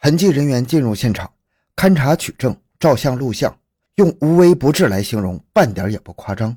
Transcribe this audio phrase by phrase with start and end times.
[0.00, 1.28] 痕迹人员进入现场
[1.74, 3.56] 勘查取证、照相录像，
[3.96, 6.56] 用无微不至来形容，半点也不夸张。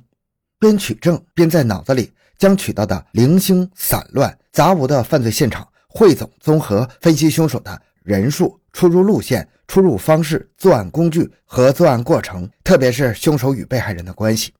[0.59, 14.53] 边取证边在脑子里将取到的零星、散乱、杂无的犯罪现场汇总综合分析，凶手的人数、出入路线、出入方式、作案工具和作案过程，特别是凶手与被害人的关系，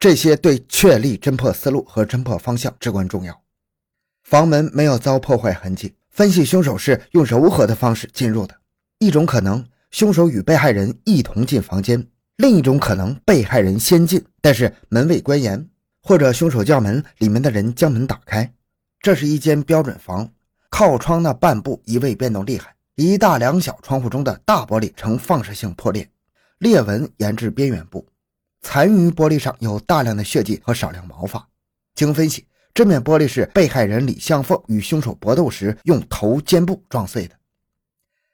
[0.00, 3.40] 这些对确立侦破思路和侦破方向至关重要。
[4.24, 8.54] 房门没有遭破坏痕迹，分析凶手是用柔和的方式进入的。
[9.00, 12.00] 一种可能，凶手与被害人一同进房间；
[12.36, 15.68] 另一种可能，被害人先进，但是门未关严，
[16.00, 18.54] 或者凶手叫门，里面的人将门打开。
[19.00, 20.30] 这是一间标准房，
[20.70, 26.08] 靠窗那半部移位变动厉害，一大两小窗户中的大玻璃呈放射性破裂，
[26.58, 28.06] 裂纹延至边缘部，
[28.62, 31.48] 残余玻璃上有大量的血迹和少量毛发。
[31.96, 32.46] 经分析。
[32.74, 37.36] 这面玻璃是被害人李向凤与凶手搏斗时用头肩部撞碎的。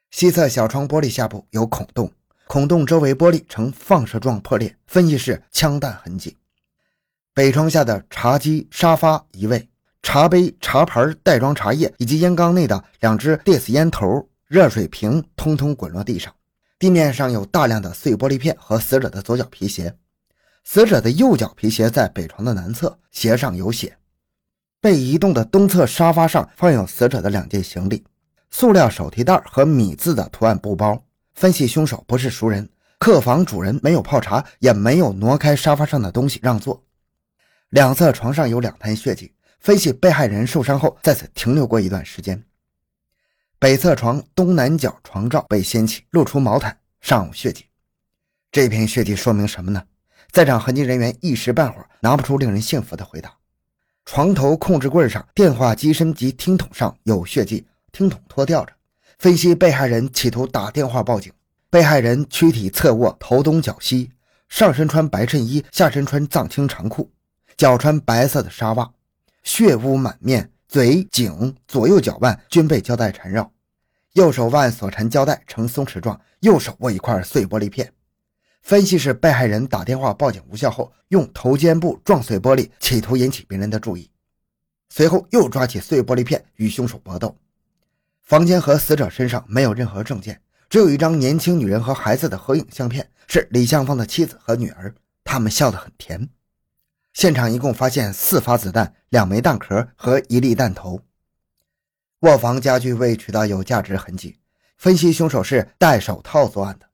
[0.09, 2.11] 西侧小窗玻璃下部有孔洞，
[2.47, 6.35] 孔洞周围玻璃呈放射状破裂，分析是枪弹痕迹。
[7.35, 9.69] 北窗下的茶几、沙发移位，
[10.01, 16.33] 茶杯、茶盘、袋装茶叶以及烟缸内的两只 dis 烟头、热水瓶通通滚落地上。
[16.79, 19.95] 地面上有大量的碎玻璃片和死者的左脚皮鞋，
[20.63, 23.95] 死者的右脚皮鞋在北床的南侧，鞋上有血。
[24.81, 28.03] 被移动的东侧沙发上放有死者的两件行李：
[28.49, 31.01] 塑料手提袋和米字的图案布包。
[31.35, 36.83] 分析凶手不是熟人，客房主人没有泡茶，也没有挪开沙发上的东西让座。
[37.69, 42.43] 两侧床上有两滩血迹，分析被害人受伤后在此停留过一段时间。
[43.59, 47.65] 北侧床东南角床罩被掀起，露出毛毯，上有血迹。
[48.51, 49.83] 这片血迹说明什么呢？
[50.31, 53.31] 在场痕迹人员一时半会儿拿不出令人信服的回答。
[54.05, 58.73] 床头控制柜上、电话机身及听筒上有血迹，听筒脱掉着。
[59.17, 61.31] 分析被害人企图打电话报警。
[61.69, 64.11] 被害人躯体侧卧，头东脚西，
[64.49, 67.09] 上身穿白衬衣，下身穿藏青长裤，
[67.55, 68.91] 脚穿白色的纱袜，
[69.43, 73.49] 血污满面，嘴、颈、左右脚腕均被胶带缠绕，
[74.13, 77.93] 右手腕所缠胶带呈松弛状，右手握一块碎玻璃片。
[78.61, 84.09] 分析是被害人打电话报警无效后，用头肩部撞碎玻璃，企图引起别人的注意。
[84.89, 87.35] 随后又抓起碎玻璃片与凶手搏斗。
[88.21, 94.93] 房间和死者身上没有任何证件，只有一张年轻女人和孩子的合影相片，是李向芳的妻子和女儿，
[95.23, 96.29] 他们笑得很甜。
[97.13, 101.01] 现场一共发现四发子弹、两枚弹壳和一粒弹头。
[102.19, 104.37] 卧房家具未取到有价值痕迹，
[104.77, 106.85] 分析凶手是戴手套作案的。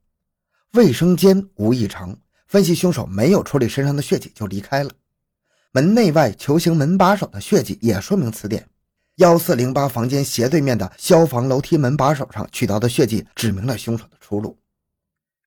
[0.73, 4.91] 卫生间无异常，分析凶手没有处理身上的血迹就离开了。
[5.71, 8.67] 门内外球形门把手的血迹也说明此点。
[9.15, 14.59] 幺四零八房间斜对面的消防楼梯门把手上取到的血迹，指明了凶手的出路。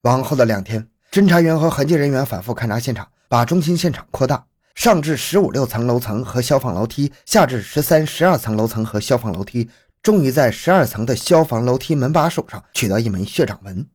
[0.03, 4.45] 往后的两天，侦查员和痕迹人员反复勘察现场，把中心现场扩大，
[4.75, 9.69] 上至十五六层楼层和消防楼梯，下至十三、十二层楼层和消防楼梯，
[10.03, 13.87] 终于在十二层的消防楼梯门把手上取到一枚血掌纹。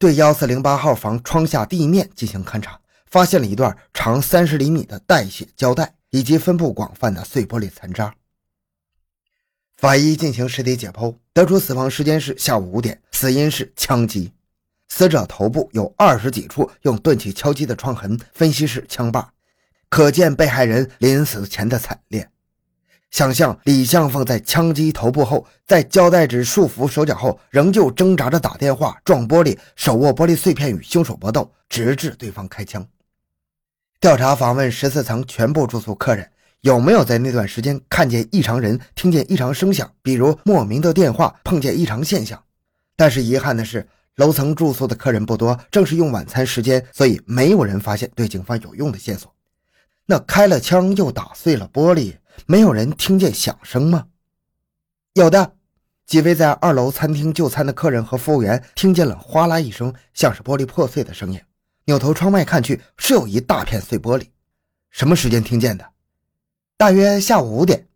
[0.00, 2.80] 对幺四零八号房窗下地面进行勘查，
[3.10, 8.14] 发现了一段长三十厘米的带血胶带，以及分布广泛的碎玻璃残渣。
[9.76, 14.32] 法医进行尸体解剖，得出死亡时间是下午五点，死因是枪击。
[14.88, 19.34] 死者头部有二十几处用钝器敲击的创痕，分析是枪把，
[19.90, 22.30] 可见被害人临死前的惨烈。
[23.10, 32.86] 想象李向凤在枪击头部后，在胶带纸束缚手脚后，仍旧挣扎着打电话、撞玻璃、手握玻璃碎片与凶手搏斗，直至对方开枪。
[34.00, 42.40] 调查访问十四层全部住宿客人，有没有在那段时间看见异常人、听见异常声响，比如莫名的电话、碰见异常现象？
[42.96, 49.34] 但是遗憾的是，楼层住宿的客人不多，正是用晚餐时间，所以没有人发现对警方有用的线索。
[50.06, 52.14] 那开了枪又打碎了玻璃。
[52.46, 54.06] 没有人听见响声吗？
[55.14, 55.54] 有的，
[56.06, 61.40] 几位在二楼餐厅就餐的客人和服务员听见了哗啦一声，像是玻璃破碎的声音。
[61.84, 64.28] 扭头窗外看去，是有一大片碎玻璃。
[64.90, 65.84] 什么时间听见的？
[66.76, 67.86] 大约下午五点。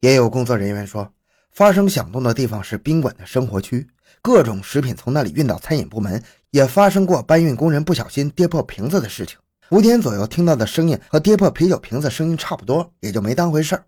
[0.00, 1.12] 也有工作人员说，
[1.52, 3.88] 发生响动的地方是宾馆的生活区，
[4.20, 9.38] 各种食品从那里运到餐饮部门，也发生过搬运工人不小心跌破瓶子的事情。
[9.72, 13.86] 五点左右听到的声音和跌破啤酒瓶子声音差不多，也就没当回事儿。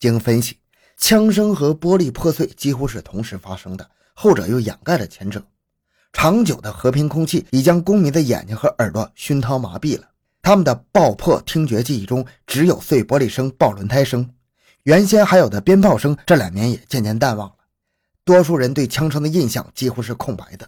[0.00, 0.58] 经分析，
[0.96, 5.44] 枪声和玻璃破碎几乎是同时发生的，后者又掩盖了前者。
[6.14, 10.08] 长久的和平空气已将公民的眼睛和耳朵熏陶麻痹了，
[10.40, 14.26] 他们的爆破听觉记忆中只有碎玻璃声、爆轮胎声，
[14.84, 17.56] 原先还有的鞭炮声，这两年也渐渐淡忘了。
[18.24, 20.66] 多数人对枪声的印象几乎是空白的。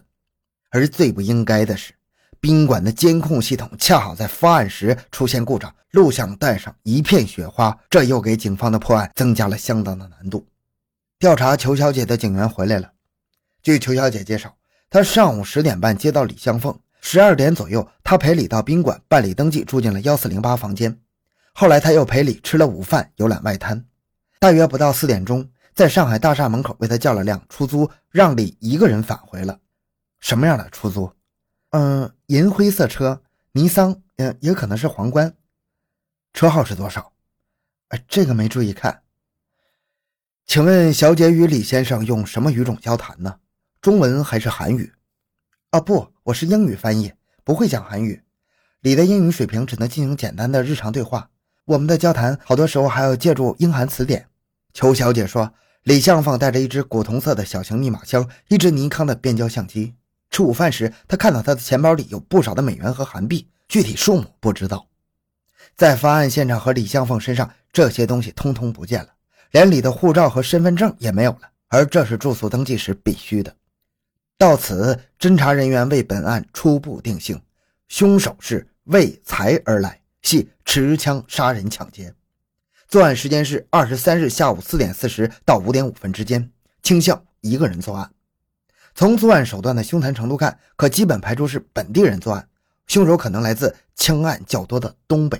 [0.69, 1.93] 而最不应该的是，
[2.39, 10.47] 宾馆的监控系统恰好在发案时出现故障，录像带上一片雪花，这又给警方的破案增加了相当的难度。
[11.19, 12.91] 调查裘小姐的警员回来了。
[13.63, 14.55] 据裘小姐介绍，
[14.89, 20.99] 她上午十点半接到李香凤，十二点左右，她陪李到宾馆办理登记，住进了幺四零八房间。
[21.53, 23.83] 后来，她又陪李吃了午饭，游览外滩。
[24.39, 29.57] 大约不到四点钟，在上海大厦门口为他叫了辆出租，让李一个人返回了。
[30.19, 31.11] 什么样的出租？
[31.79, 33.21] 嗯，银灰色车，
[33.51, 35.35] 尼桑，嗯，也可能是皇冠。
[36.33, 37.13] 车号是多少？
[37.89, 39.03] 哎，这个没注意看。
[40.47, 43.37] 请问小姐与李先生用什么语种交谈呢？
[43.79, 44.91] 中文还是韩语？
[45.69, 47.13] 啊，不，我是英语翻译，
[47.43, 48.23] 不会讲韩语。
[48.79, 51.29] 李的英语水平只能进行简单的日常对话。
[51.65, 54.27] 我们的交谈好多时候还要借助英韩词典。
[54.73, 55.53] 邱小姐说，
[55.83, 59.93] 李相凤带着一只古铜色的小型密码箱，一只尼康的变焦相机。
[60.29, 64.87] 吃午饭时，他看到他的钱包里有不少的美元和韩币，具体数目不知道。
[65.75, 69.09] 在发案现场和李向凤身上，这些东西通通不见了。
[69.51, 73.55] 连李的护照和身份证也没有了，而这是住宿登记时必须的。
[74.37, 77.41] 到此，侦查人员为本案初步定性：
[77.87, 82.13] 凶手是为财而来，系持枪杀人抢劫。
[82.87, 86.51] 作案时间是二十三日下午四点四十到五点五分之间，
[86.83, 88.11] 倾向一个人作案。
[88.97, 92.49] 从作案手段的凶残程度看，可基本排除是本地人作案，
[92.87, 95.39] 凶手可能来自枪案较多的东北。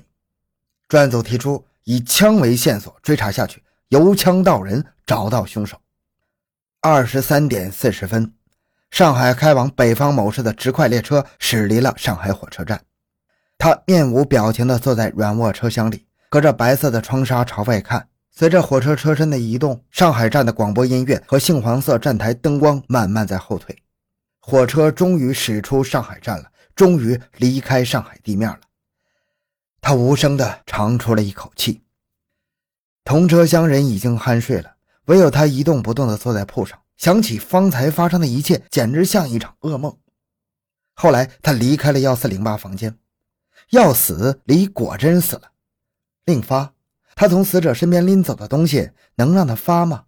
[0.88, 3.64] 专案组提出以枪为线索追查下去。
[3.88, 5.76] 由枪到人，找到凶手。
[6.82, 8.32] 二十三点四十分，
[8.92, 12.80] 上海开往北方某市的直快列车驶离了上海火车站。
[13.58, 18.08] 他面无表情地坐在软卧车厢里，隔着白色的窗纱朝外看。
[18.38, 23.76] 随着火车车身的移动，上海站的广播音乐和杏黄色站台灯光慢慢在后退。
[24.40, 28.60] 火车终于驶出上海站了，终于离开上海地面了。
[29.82, 31.82] 他无声地长出了一口气。
[33.04, 34.76] 同车厢人已经酣睡了，
[35.06, 39.98] 唯有他一动不动地坐在铺上，想起方才发生的一切，简直像一场噩梦。
[40.94, 43.00] 后来他离开了幺四零八房间，
[43.72, 45.54] 要死，李果真死了。
[46.26, 46.76] 另发，
[47.20, 50.04] 他从死者身边拎走的东西能让他发吗？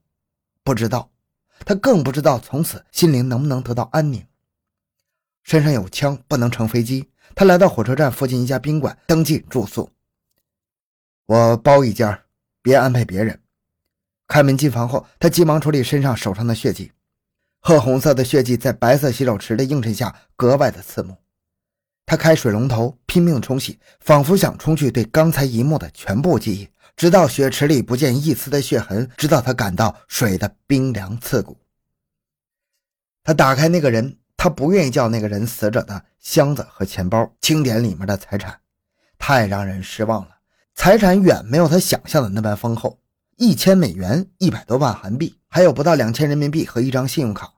[0.64, 1.10] 不知道，
[1.66, 4.24] 他更不知道从此心灵能不能得到安宁。
[5.42, 7.10] 身上有枪，不能乘飞机。
[7.34, 9.90] 他来到火车站附近一家宾馆登记住宿，
[11.26, 12.22] 我包一间。
[12.62, 13.42] 别安排别人。
[14.28, 16.92] 开门进房后，他急忙处理身上手上的血迹，
[17.60, 21.18] 褐红色的血迹在白色洗手池的映衬下格外的刺目。
[22.06, 26.70] 他开水龙头拼命冲洗，仿佛想冲去对刚才一幕的全部记忆，
[27.00, 31.56] 直到血池里不见一丝的血痕，直到他感到水的冰凉刺骨。
[33.24, 38.60] 他打开那个人，他不愿意叫那个人死者的箱子和钱包清点里面的财产，
[39.18, 40.40] 太让人失望了。
[40.76, 43.00] 财产远没有他想象的那般丰厚，
[43.38, 47.54] 一千美元，一百多万韩币，还有不到两千人民币和一张信用卡。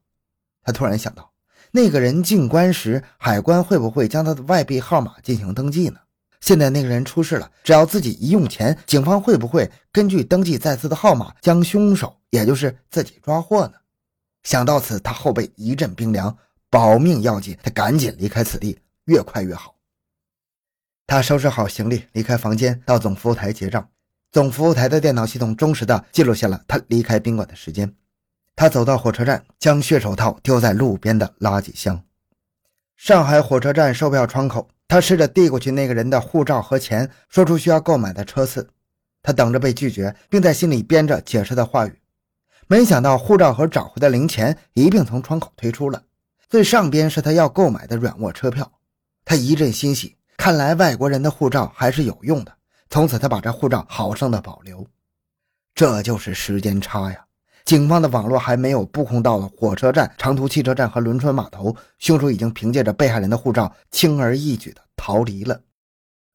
[0.61, 1.33] 他突然想到，
[1.71, 5.97] 那个人进关时，海关会不会将他的外币号码进行登记呢？
[6.41, 13.73] 现在那个人出事了，只要自己一用钱，警方会不会根据登记在册的号码将凶手，也就是自己抓获呢？
[14.43, 16.35] 想到此，他后背一阵冰凉，
[16.69, 19.75] 保命要紧，他赶紧离开此地，越快越好。
[21.05, 23.87] 他收拾好行李，离开房间，到总服务台结账。
[24.31, 27.93] 总服务台的电脑系统忠实地记录下了他离开宾馆的时间。
[28.55, 32.03] 他走到火车站，将血手套丢在路边的垃圾箱。
[32.95, 38.67] 上海火车站售票窗口，他试着递过去那个人的护照和钱，说出需要购买的车次。
[39.23, 41.97] 他等着被拒绝，并在心里编着解释的话语。
[42.67, 46.03] 没想到护照和找回的零钱一并从窗口推出了，
[46.49, 48.69] 最上边是他要购买的软卧车票。
[49.23, 50.17] 他一阵欣喜。
[50.35, 52.53] 看来外国人的护照还是有用的。
[52.89, 54.85] 从此，他把这护照好生的保留。
[55.73, 57.25] 这就是时间差呀！
[57.71, 65.61] 警方的网络还没有布控到了火车站、长途汽车站和轮船码头，凶手已经凭借着被害人的护照轻而易举的逃离了。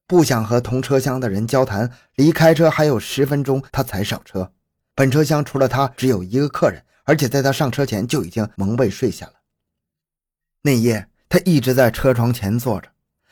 [0.07, 4.51] 不想和同车厢的人交谈，离开车还有十分钟，他才上车。
[4.95, 9.33] 本车厢除了他只有一个客人，而且在他上车前就已经蒙被睡下了。
[10.63, 12.89] 那夜，他一直在车窗前坐着。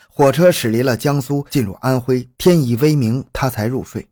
[0.08, 2.30] 火车驶离了江苏，进入安徽。
[2.38, 4.08] 天已微明，他才入睡。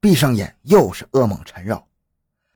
[0.00, 1.86] 闭上眼，又是噩梦缠绕。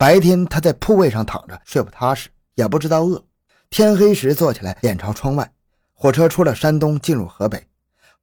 [0.00, 3.23] 白天他在铺位上躺着，睡不踏实，也不知道饿。
[3.69, 5.52] 天黑时坐起来，脸朝窗外。
[5.92, 7.66] 火车出了山东，进入河北。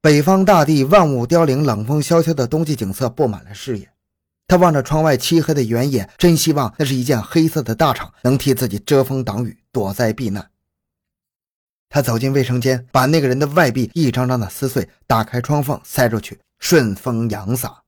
[0.02, 3.88] 北方大地万物凋零，冷风萧萧的冬季景色布满了视野。
[4.48, 10.50] 他望着窗外漆黑的原野，真希望那是一件黑色的大氅，能替自己遮风挡雨、躲灾避难。
[11.90, 17.84] 他走进卫生间，把那个人的外币一张张的撕碎，打开窗缝塞出去，顺风扬洒。